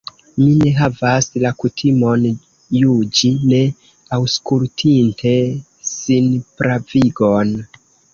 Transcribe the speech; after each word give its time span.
Mi 0.41 0.45
ne 0.59 0.69
havas 0.75 1.25
la 1.41 1.49
kutimon 1.63 2.23
juĝi, 2.77 3.29
ne 3.51 3.59
aŭskultinte 4.17 5.35
sinpravigon. 5.91 7.53